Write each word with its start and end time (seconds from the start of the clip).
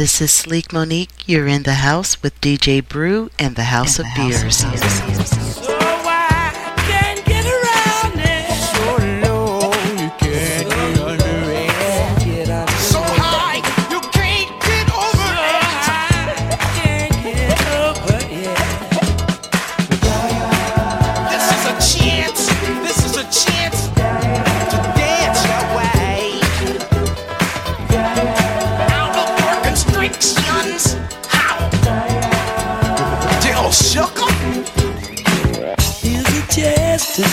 This 0.00 0.22
is 0.22 0.32
Sleek 0.32 0.72
Monique. 0.72 1.28
You're 1.28 1.46
in 1.46 1.64
the 1.64 1.74
house 1.74 2.22
with 2.22 2.40
DJ 2.40 2.80
Brew 2.80 3.28
and 3.38 3.54
the 3.54 3.64
House 3.64 3.98
and 3.98 4.08
of 4.08 4.14
the 4.14 4.28
Beers. 4.30 4.62
House 4.62 5.00
of 5.02 5.06
Beers. 5.06 5.39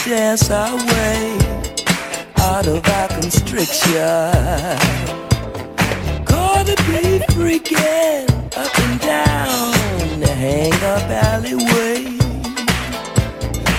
To 0.07 0.13
dance 0.15 0.49
our 0.49 0.75
way 0.75 1.37
out 2.37 2.65
of 2.67 2.87
our 2.87 3.07
constriction. 3.19 3.97
Gonna 6.23 6.75
be 6.87 7.19
freaking 7.33 8.29
up 8.55 8.79
and 8.79 8.99
down 9.01 10.19
the 10.19 10.27
hang 10.27 10.73
up 10.93 11.09
alleyway. 11.09 12.05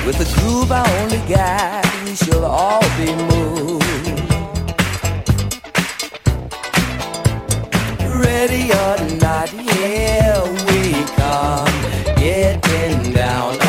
With 0.05 0.19
the 0.19 0.29
groove 0.35 0.71
I 0.71 0.85
only 1.01 1.23
got, 1.29 1.87
we 2.05 2.15
shall 2.15 2.45
all 2.45 2.83
be 2.99 3.15
moved. 3.31 3.85
Ready 8.25 8.71
or 8.85 8.97
not, 9.19 9.49
here 9.49 10.43
we 10.67 10.93
come, 11.17 12.17
getting 12.17 13.13
down. 13.13 13.68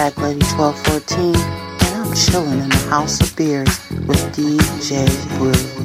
Bag 0.00 0.16
Lady 0.16 0.40
1214, 0.56 1.36
and 1.36 2.08
I'm 2.08 2.16
chilling 2.16 2.58
in 2.58 2.70
the 2.70 2.76
House 2.88 3.20
of 3.20 3.36
Beers 3.36 3.68
with 4.06 4.34
DJ 4.34 5.06
Brew. 5.36 5.79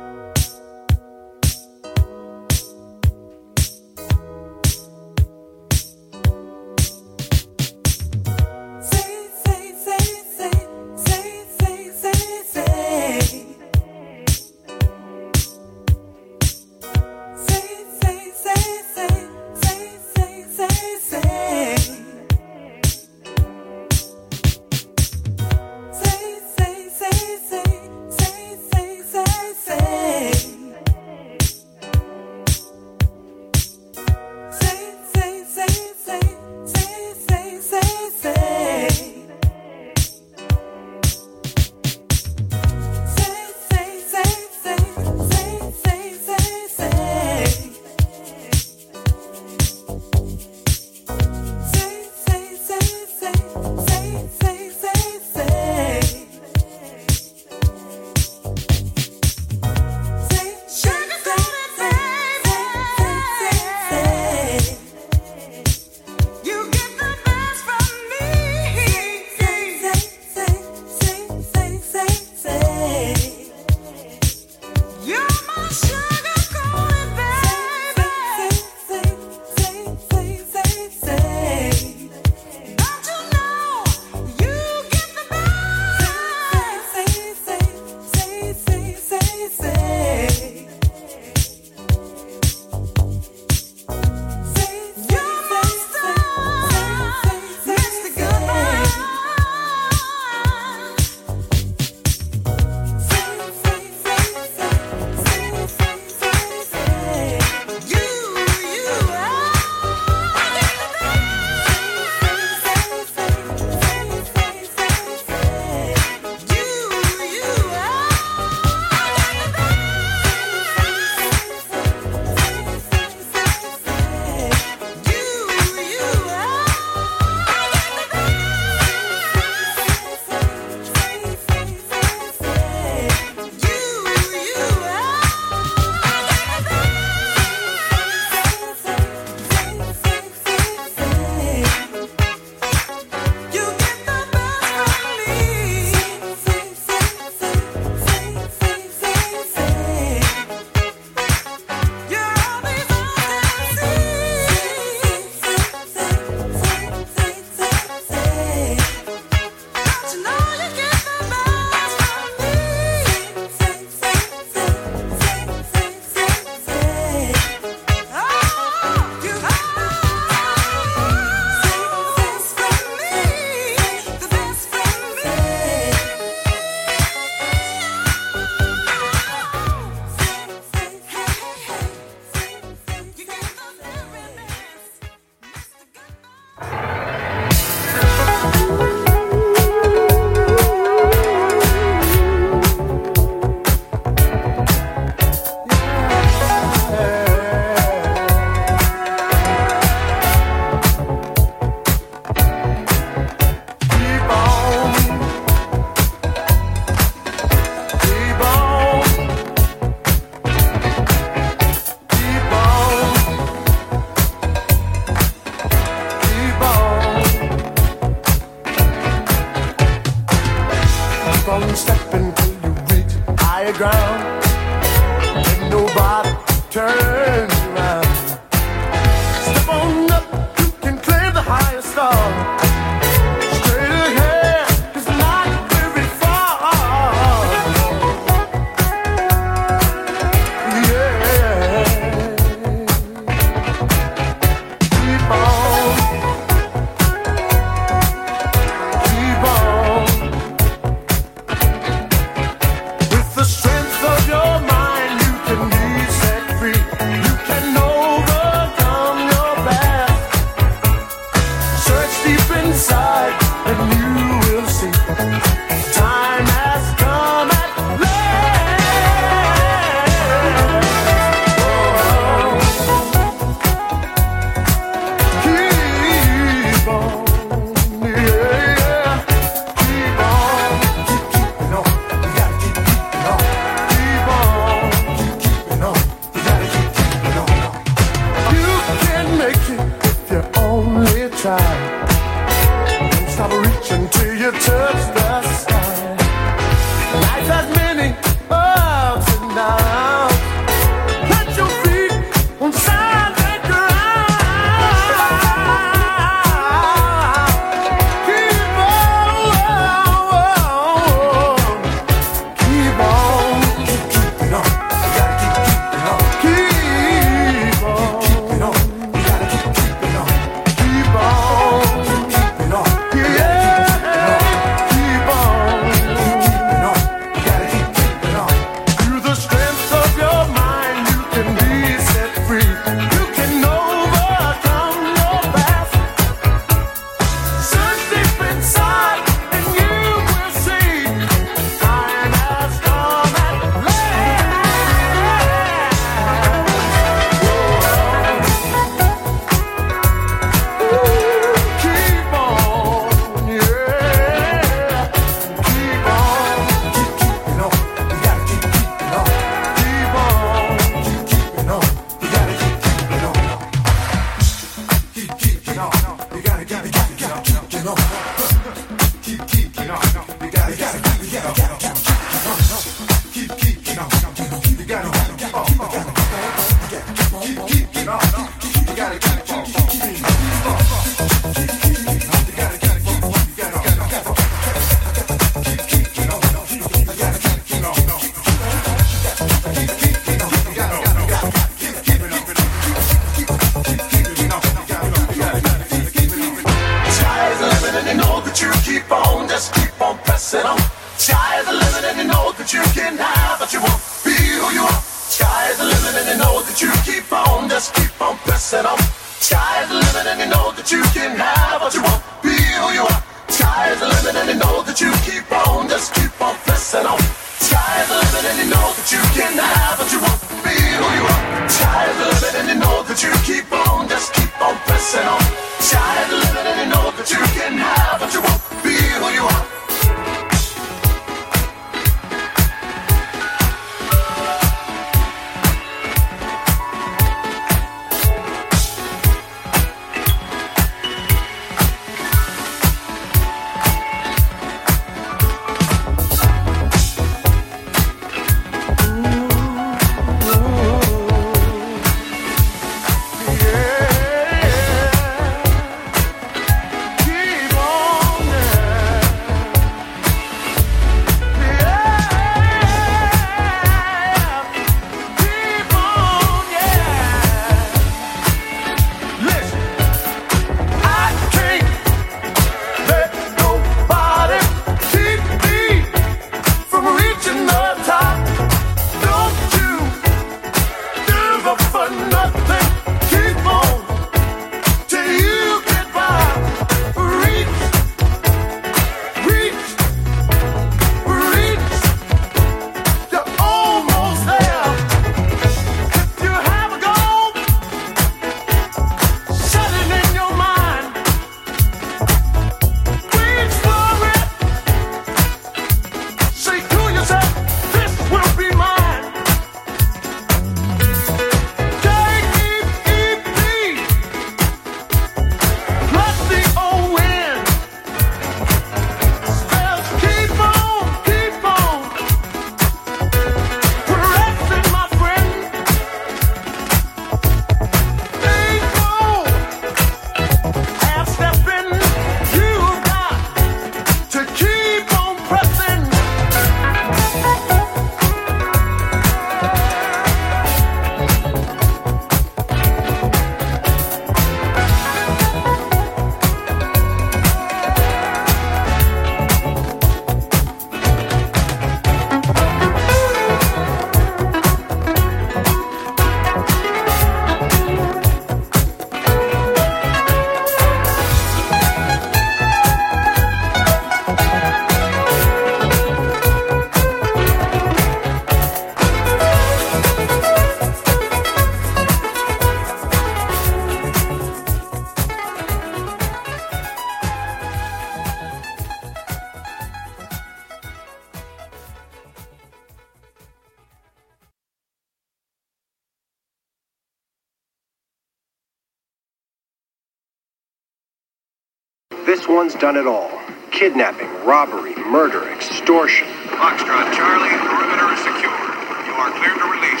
This 592.46 592.54
one's 592.54 592.74
done 592.76 592.96
it 592.96 593.08
all. 593.08 593.28
Kidnapping, 593.72 594.28
robbery, 594.44 594.94
murder, 594.94 595.48
extortion. 595.48 596.28
Foxtrot 596.54 597.12
Charlie, 597.12 597.50
perimeter 597.58 598.12
is 598.12 598.20
secure. 598.20 598.54
You 599.02 599.14
are 599.18 599.32
cleared 599.34 599.58
to 599.58 599.66
release. 599.66 600.00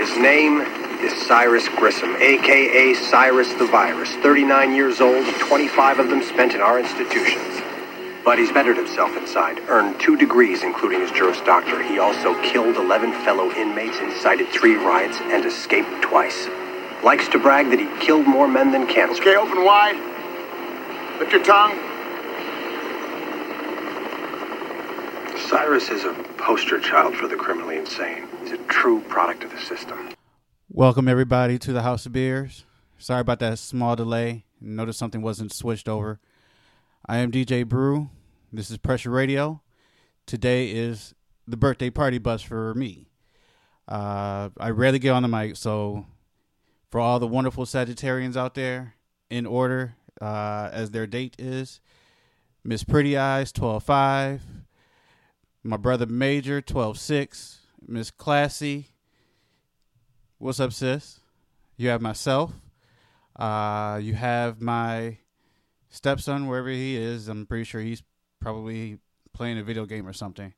His 0.00 0.18
name 0.20 0.62
is 1.00 1.14
Cyrus 1.28 1.68
Grissom, 1.68 2.16
aka 2.16 2.94
Cyrus 2.94 3.52
the 3.52 3.66
Virus. 3.66 4.16
39 4.16 4.74
years 4.74 5.00
old, 5.00 5.24
25 5.38 6.00
of 6.00 6.08
them 6.08 6.24
spent 6.24 6.54
in 6.54 6.60
our 6.60 6.80
institutions. 6.80 7.62
But 8.24 8.40
he's 8.40 8.50
bettered 8.50 8.78
himself 8.78 9.16
inside, 9.16 9.60
earned 9.68 10.00
two 10.00 10.16
degrees, 10.16 10.64
including 10.64 11.02
his 11.02 11.12
Juris 11.12 11.40
Doctor. 11.42 11.80
He 11.84 12.00
also 12.00 12.34
killed 12.42 12.74
11 12.74 13.12
fellow 13.24 13.52
inmates, 13.52 13.98
incited 13.98 14.48
three 14.48 14.74
riots, 14.74 15.20
and 15.20 15.46
escaped 15.46 16.02
twice. 16.02 16.48
Likes 17.04 17.28
to 17.28 17.38
brag 17.38 17.70
that 17.70 17.78
he 17.78 17.86
killed 18.04 18.26
more 18.26 18.48
men 18.48 18.72
than 18.72 18.88
cancer. 18.88 19.22
Okay, 19.22 19.36
open 19.36 19.64
wide. 19.64 20.15
Lift 21.18 21.32
your 21.32 21.42
tongue. 21.44 21.78
Cyrus 25.48 25.88
is 25.88 26.04
a 26.04 26.12
poster 26.36 26.78
child 26.78 27.16
for 27.16 27.26
the 27.26 27.36
criminally 27.36 27.78
insane. 27.78 28.28
He's 28.42 28.52
a 28.52 28.58
true 28.64 29.00
product 29.00 29.42
of 29.42 29.50
the 29.50 29.58
system. 29.58 30.10
Welcome 30.68 31.08
everybody 31.08 31.58
to 31.60 31.72
the 31.72 31.80
House 31.80 32.04
of 32.04 32.12
Beers. 32.12 32.66
Sorry 32.98 33.22
about 33.22 33.38
that 33.38 33.58
small 33.58 33.96
delay. 33.96 34.44
Noticed 34.60 34.98
something 34.98 35.22
wasn't 35.22 35.54
switched 35.54 35.88
over. 35.88 36.20
I 37.06 37.16
am 37.16 37.32
DJ 37.32 37.66
Brew. 37.66 38.10
This 38.52 38.70
is 38.70 38.76
Pressure 38.76 39.10
Radio. 39.10 39.62
Today 40.26 40.70
is 40.70 41.14
the 41.48 41.56
birthday 41.56 41.88
party 41.88 42.18
bus 42.18 42.42
for 42.42 42.74
me. 42.74 43.08
Uh, 43.88 44.50
I 44.60 44.68
rarely 44.68 44.98
get 44.98 45.12
on 45.12 45.22
the 45.22 45.28
mic, 45.28 45.56
so 45.56 46.04
for 46.90 47.00
all 47.00 47.18
the 47.18 47.26
wonderful 47.26 47.64
Sagittarians 47.64 48.36
out 48.36 48.54
there, 48.54 48.96
in 49.30 49.46
order 49.46 49.96
uh, 50.20 50.70
as 50.72 50.90
their 50.90 51.06
date 51.06 51.36
is 51.38 51.80
Miss 52.64 52.84
Pretty 52.84 53.16
Eyes, 53.16 53.52
12 53.52 53.82
5. 53.82 54.42
My 55.62 55.76
brother 55.76 56.06
Major, 56.06 56.60
12 56.60 56.98
6. 56.98 57.58
Miss 57.88 58.10
Classy, 58.10 58.88
what's 60.38 60.58
up, 60.58 60.72
sis? 60.72 61.20
You 61.76 61.88
have 61.90 62.00
myself. 62.00 62.52
Uh, 63.36 64.00
you 64.02 64.14
have 64.14 64.60
my 64.60 65.18
stepson, 65.90 66.46
wherever 66.46 66.68
he 66.68 66.96
is. 66.96 67.28
I'm 67.28 67.46
pretty 67.46 67.64
sure 67.64 67.80
he's 67.80 68.02
probably 68.40 68.98
playing 69.32 69.58
a 69.58 69.62
video 69.62 69.86
game 69.86 70.06
or 70.06 70.12
something. 70.12 70.54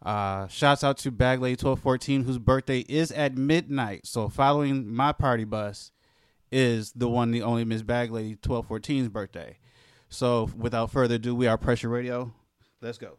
Uh, 0.00 0.46
shouts 0.48 0.84
out 0.84 0.96
to 0.98 1.10
Bagley 1.10 1.50
1214, 1.50 2.24
whose 2.24 2.38
birthday 2.38 2.80
is 2.88 3.10
at 3.12 3.36
midnight. 3.36 4.06
So 4.06 4.28
following 4.28 4.92
my 4.92 5.12
party 5.12 5.44
bus 5.44 5.90
is 6.50 6.92
the 6.92 7.08
one, 7.08 7.30
the 7.30 7.42
only 7.42 7.64
Miss 7.64 7.82
Bagley 7.82 8.36
1214's 8.36 9.08
birthday. 9.08 9.58
So 10.08 10.50
without 10.56 10.90
further 10.90 11.16
ado, 11.16 11.34
we 11.34 11.46
are 11.46 11.58
Pressure 11.58 11.88
Radio. 11.88 12.32
Let's 12.80 12.98
go. 12.98 13.18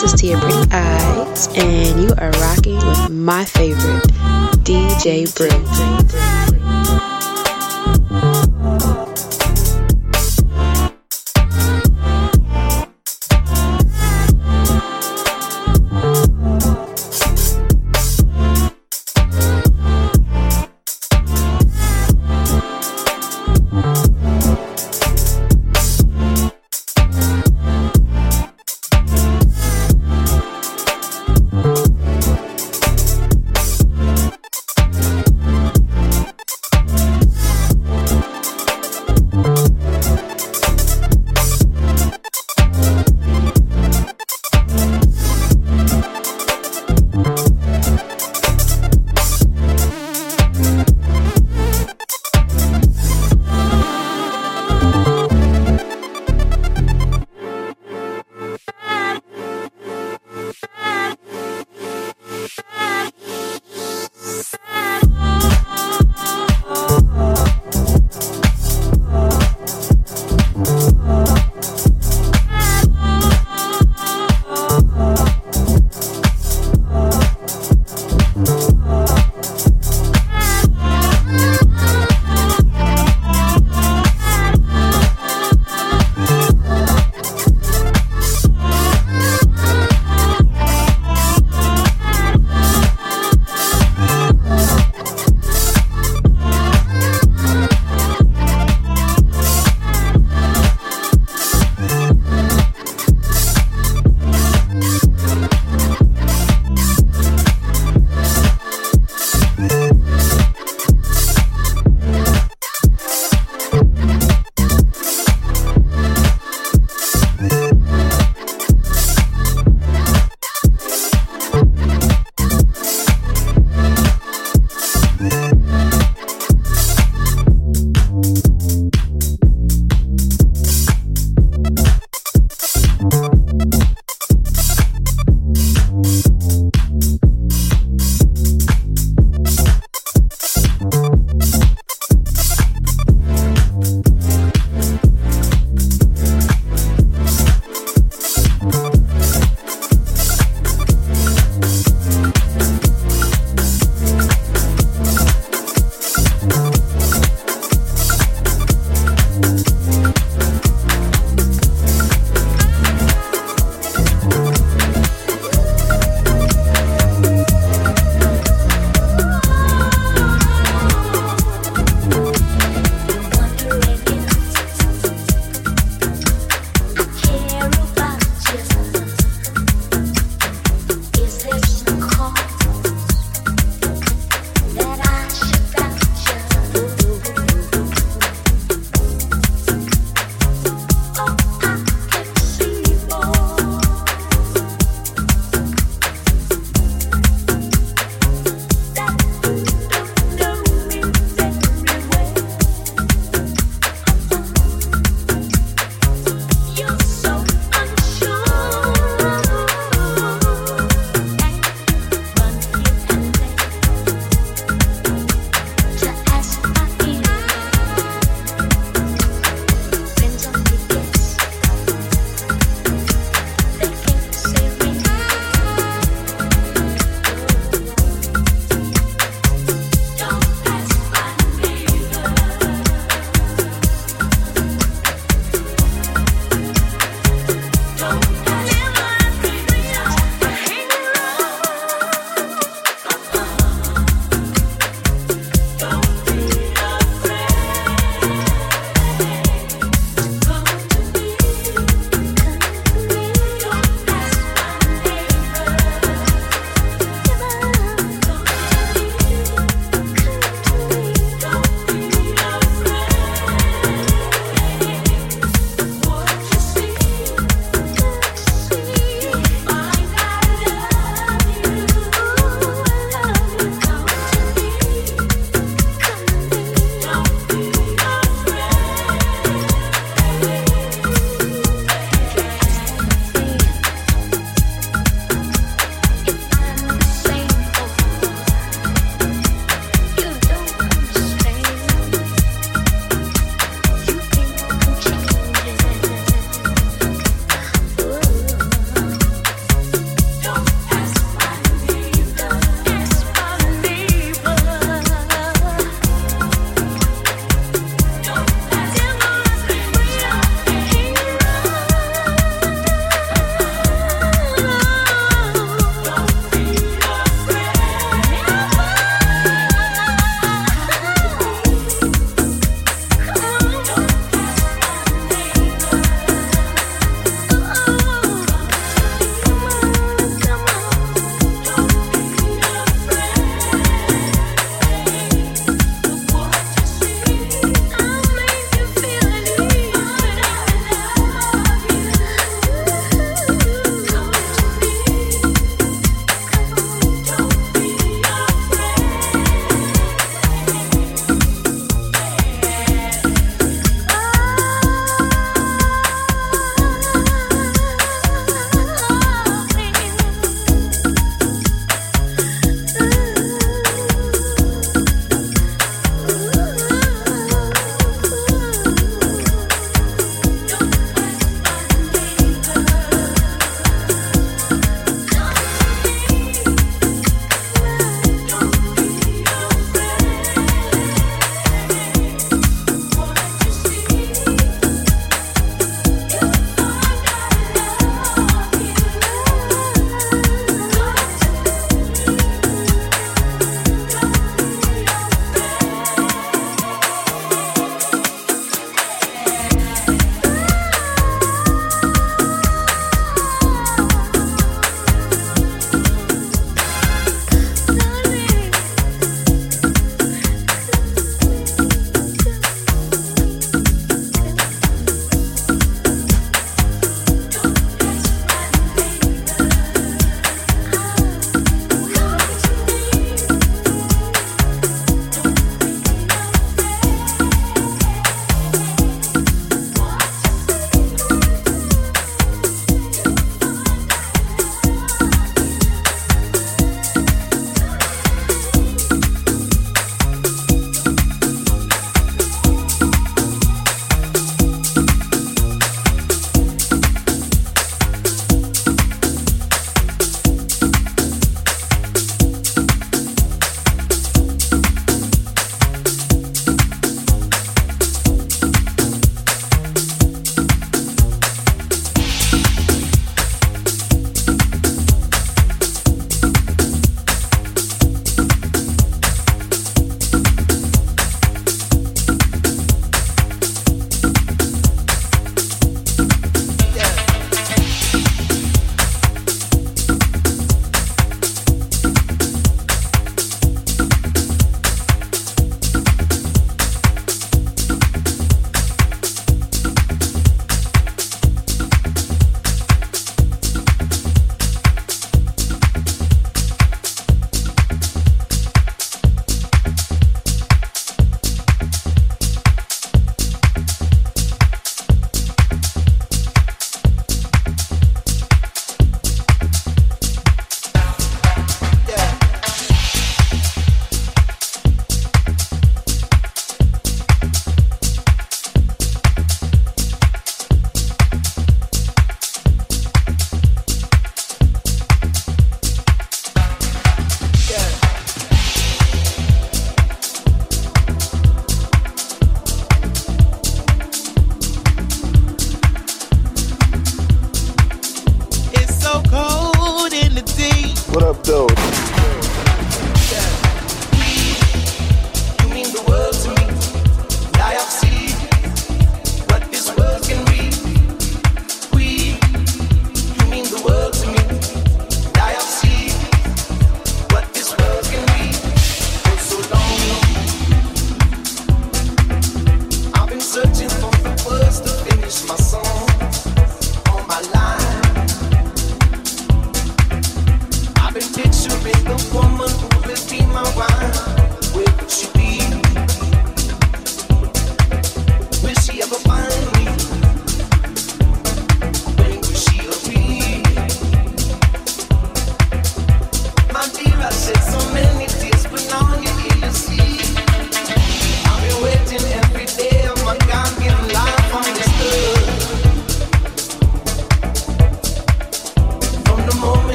This 0.00 0.12
is 0.12 0.20
Tia 0.20 0.38
Pretty 0.38 0.70
Eyes, 0.70 1.48
and 1.56 2.00
you 2.00 2.10
are 2.18 2.30
rocking 2.30 2.76
with 2.76 3.10
my 3.10 3.44
favorite, 3.44 4.04
DJ 4.62 5.26
Brew. 5.34 5.77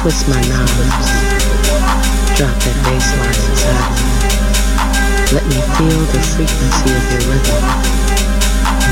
Twist 0.00 0.28
my 0.28 0.40
knobs, 0.48 1.08
drop 2.36 2.54
that 2.64 2.76
bass 2.86 3.08
line 3.18 3.40
inside 3.50 3.90
me. 3.98 4.08
Let 5.34 5.44
me 5.50 5.58
feel 5.74 6.00
the 6.14 6.20
frequency 6.32 6.90
of 6.96 7.04
your 7.12 7.24
rhythm. 7.28 7.64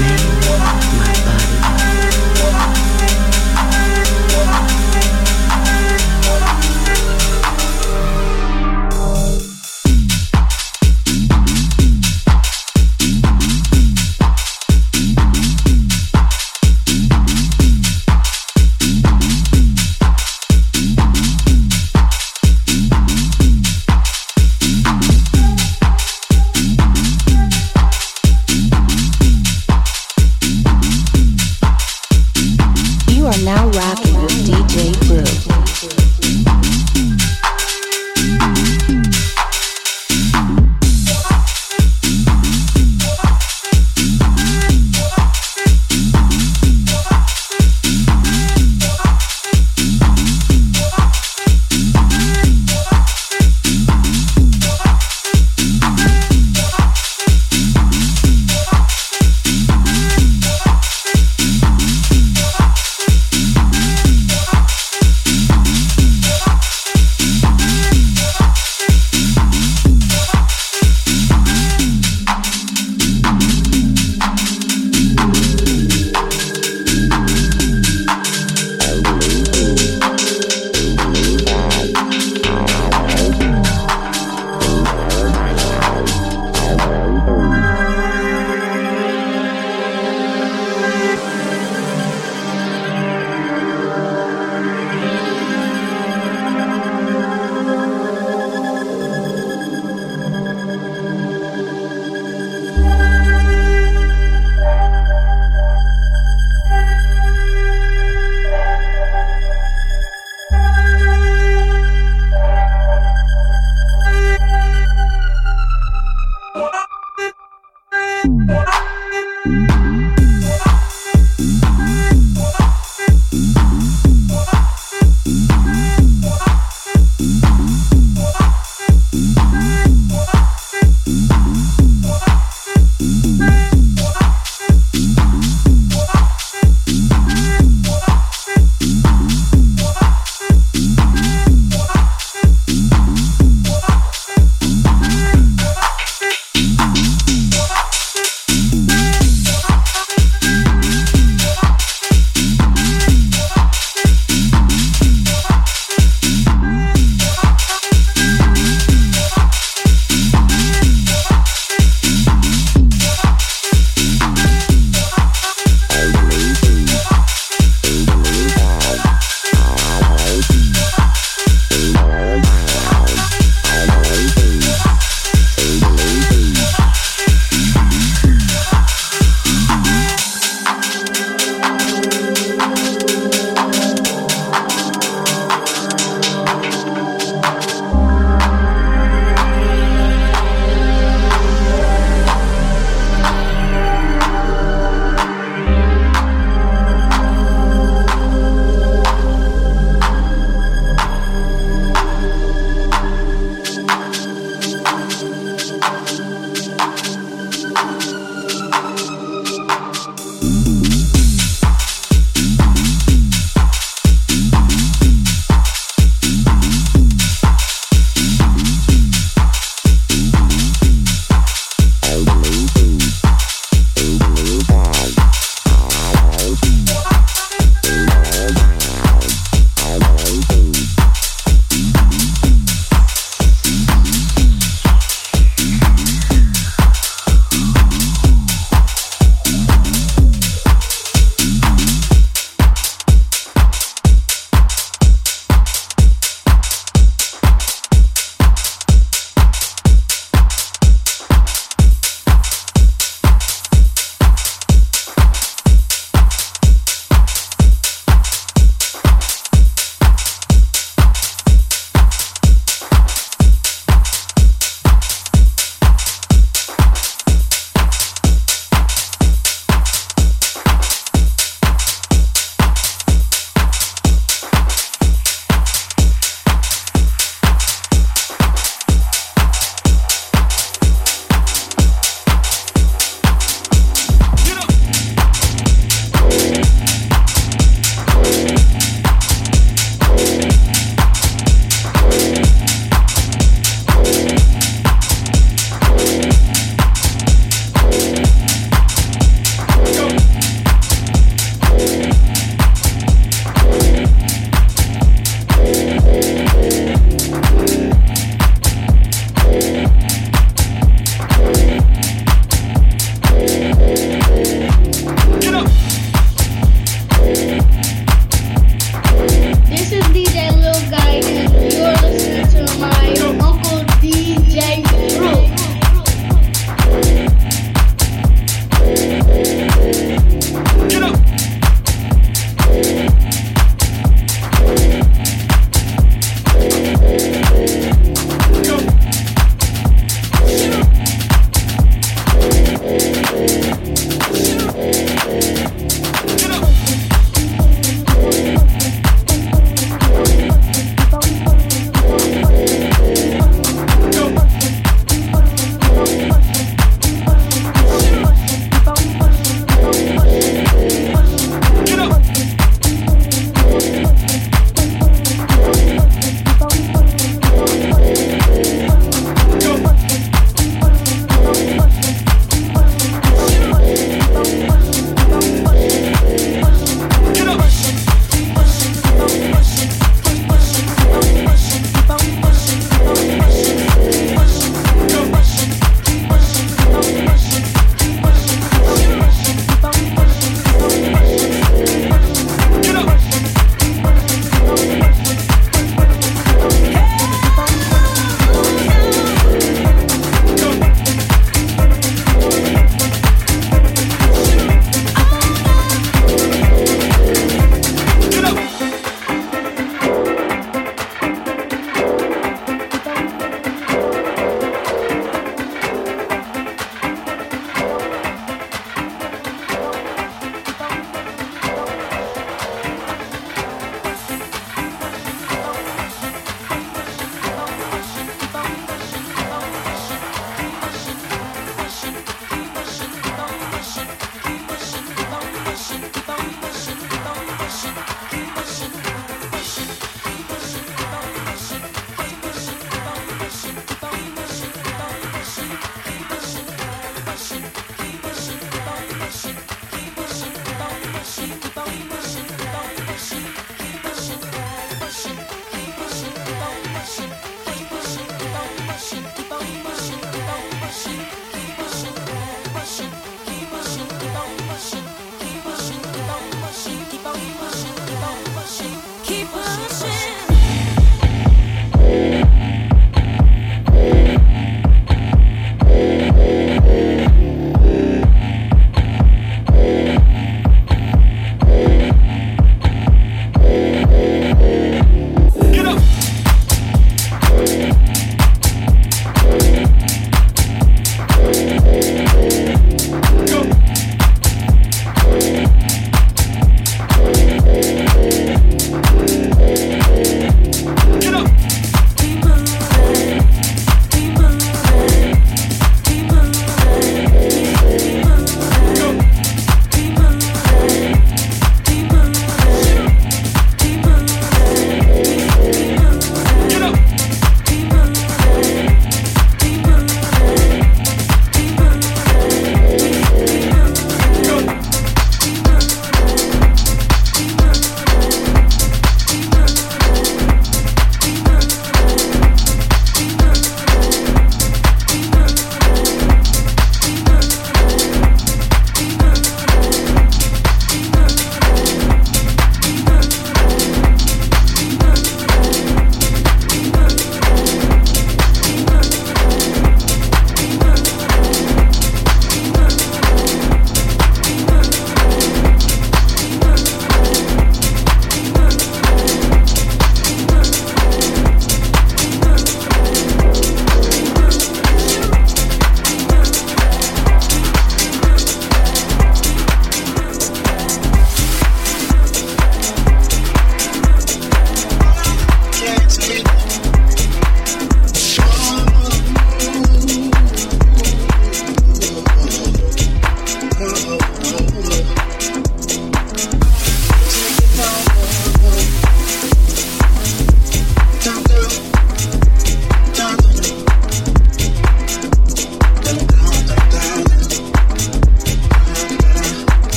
Name 0.00 0.41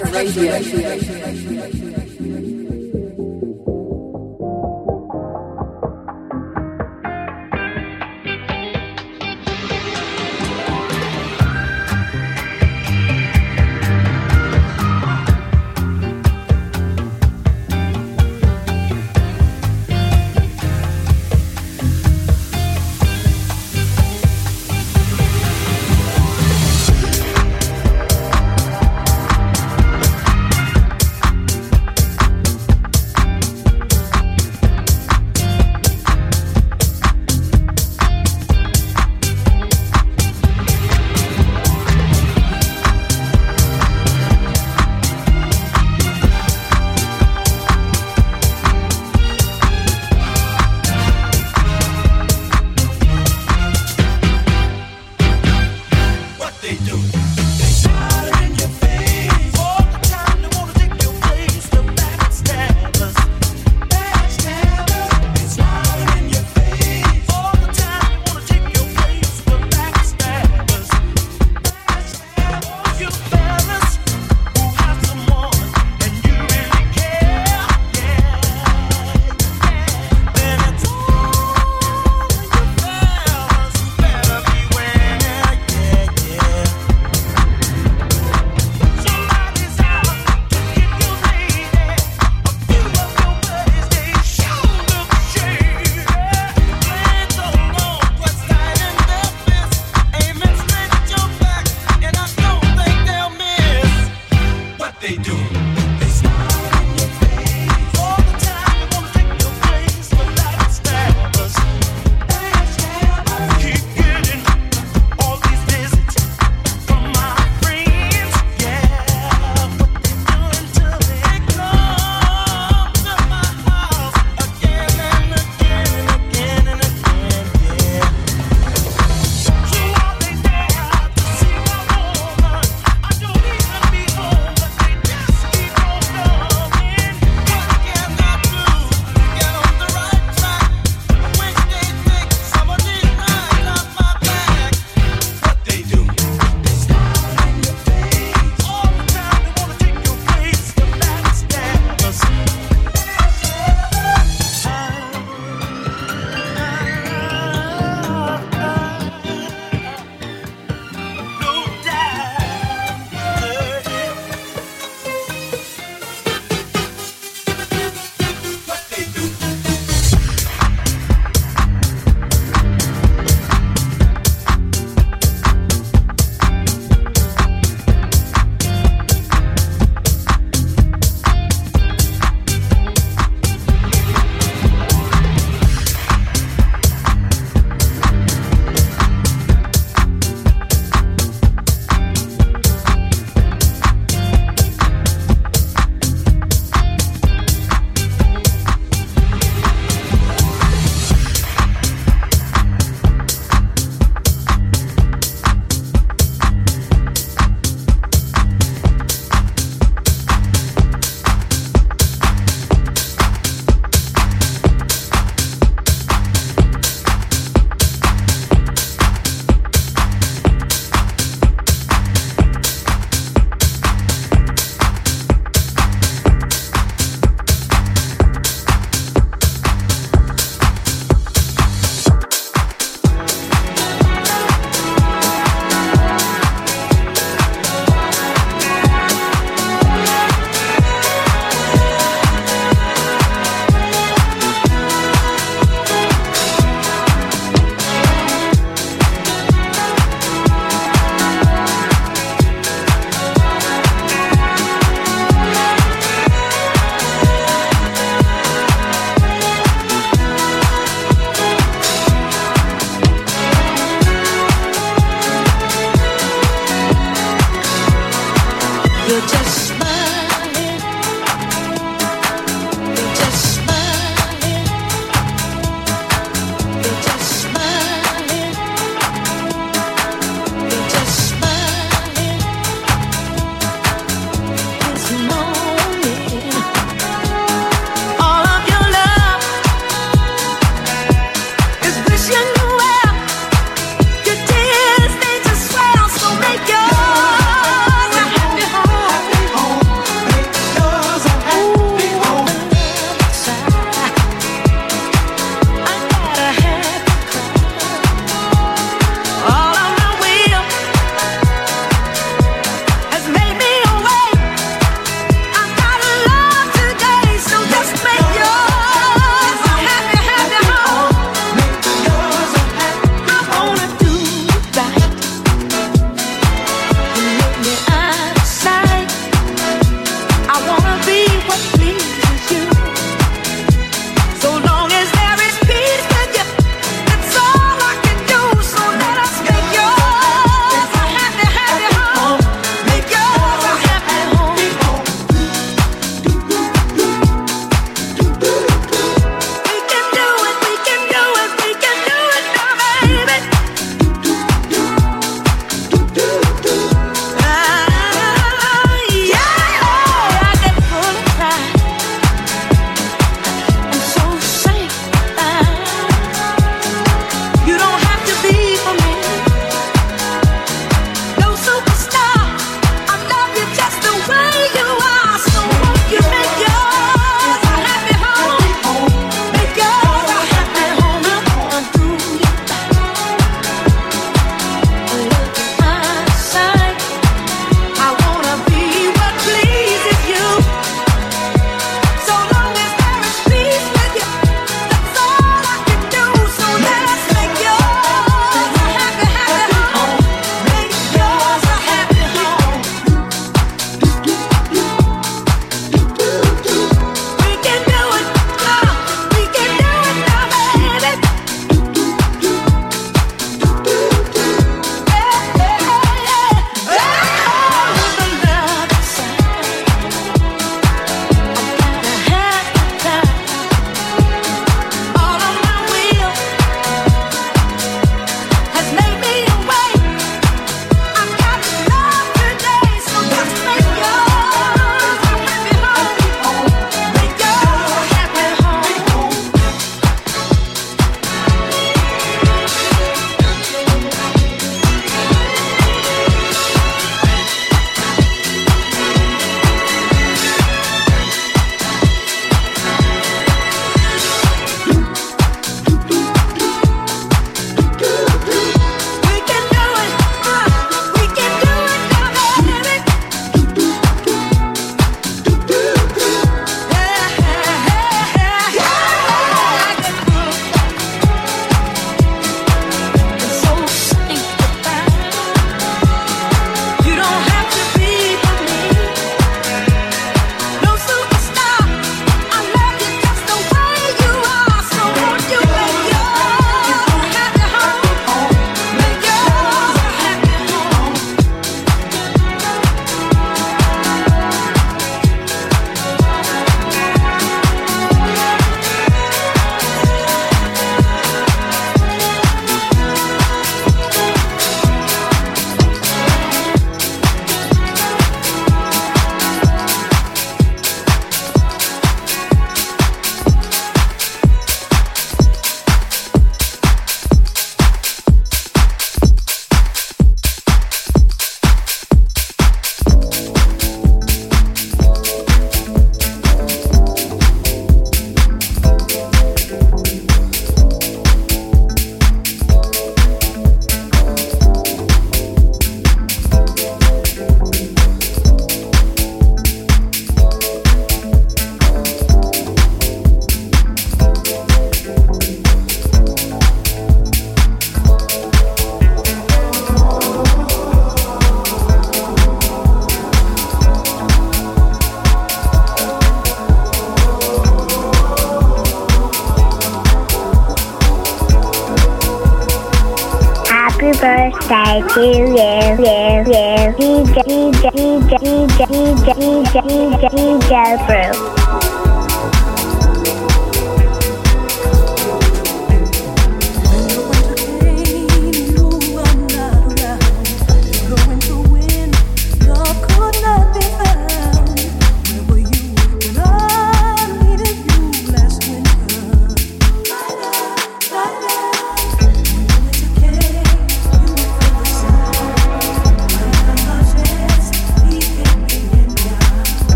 Pressure 0.00 0.48
Radio. 0.48 0.81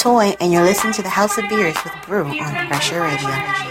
Toy, 0.00 0.34
and 0.40 0.50
you're 0.50 0.62
listening 0.62 0.94
to 0.94 1.02
the 1.02 1.10
House 1.10 1.36
of 1.36 1.46
Beers 1.50 1.76
with 1.84 1.92
Brew 2.06 2.24
on 2.24 2.68
Pressure 2.68 3.02
Radio. 3.02 3.69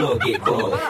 Club 0.00 0.20
get 0.22 0.44
buzzed. 0.44 0.89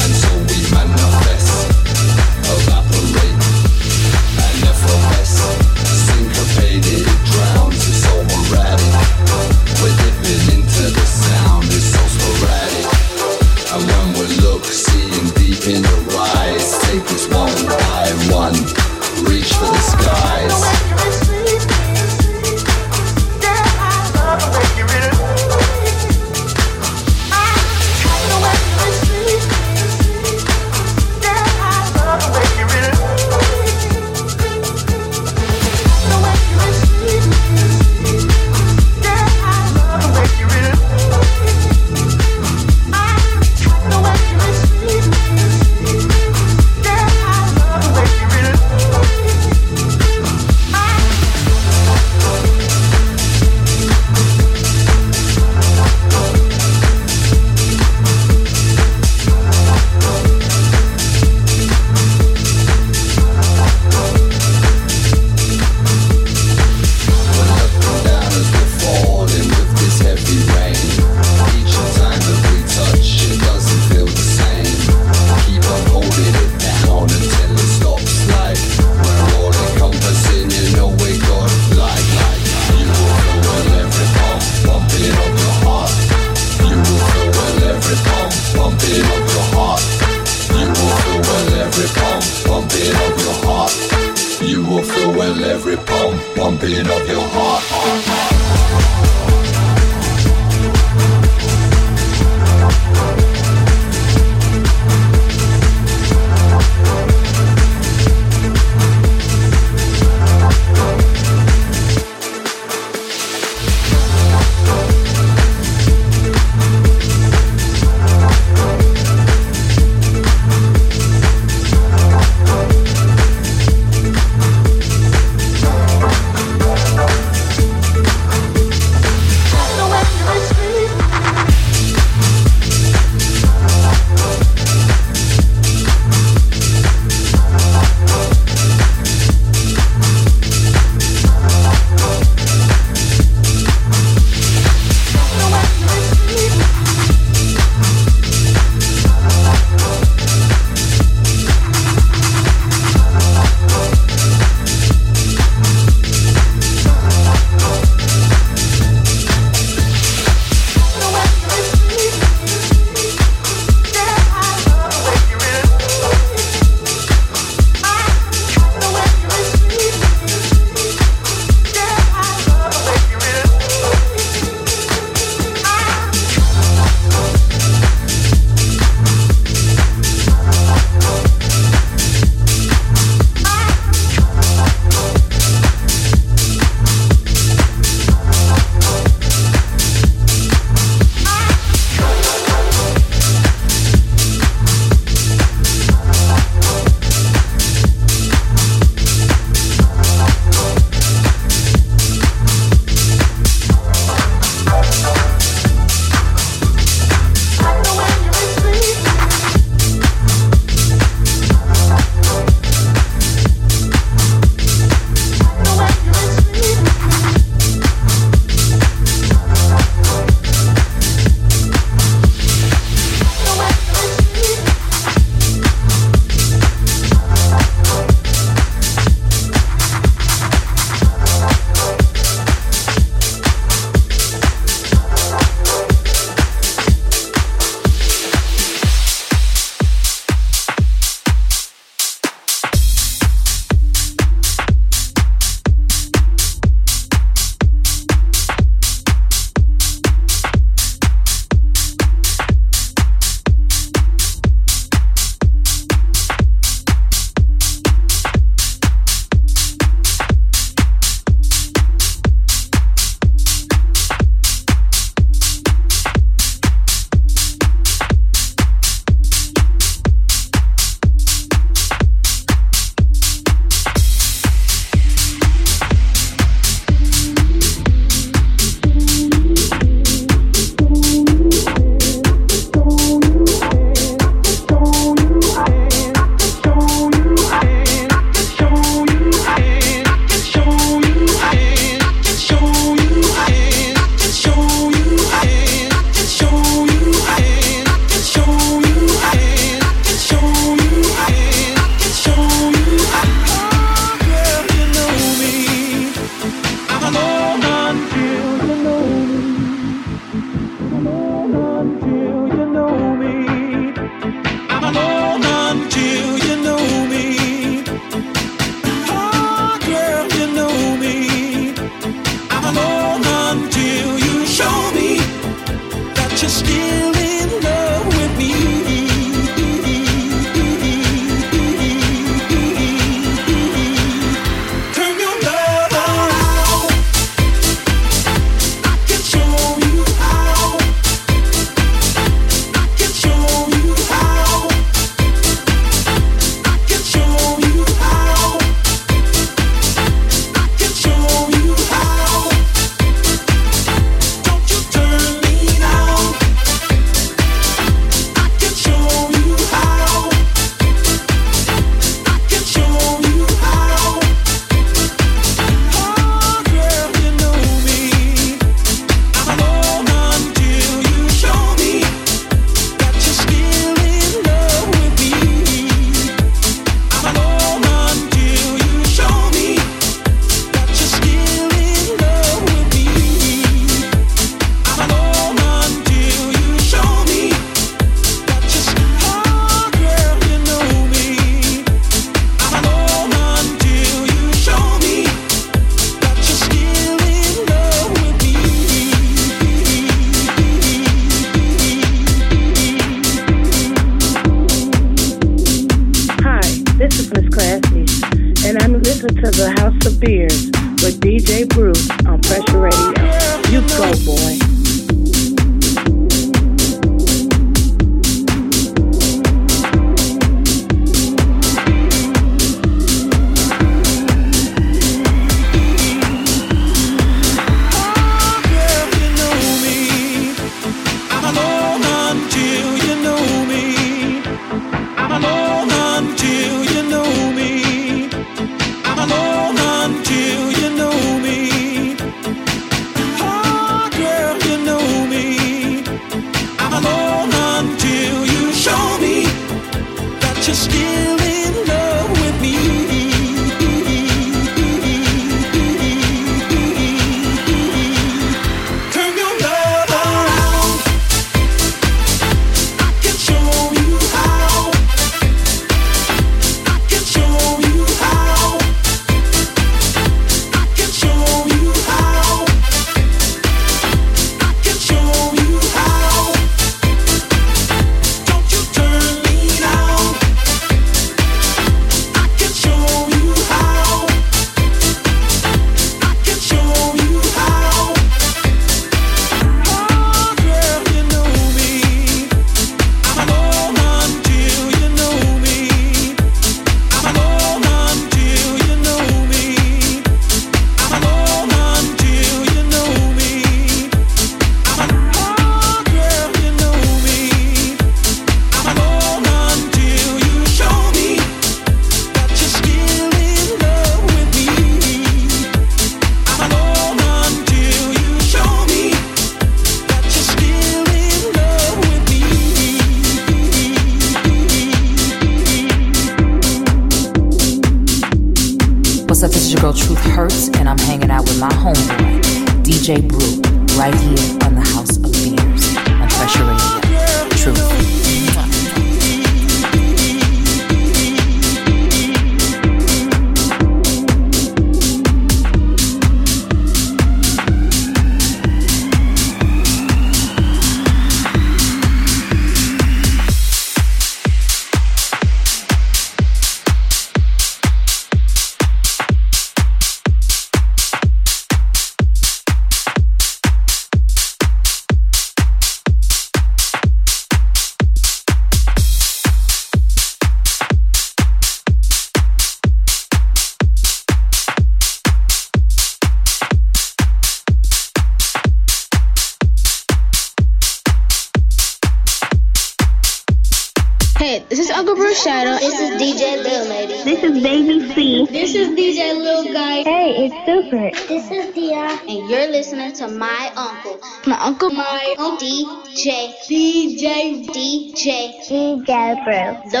DJ, 599.71 600.00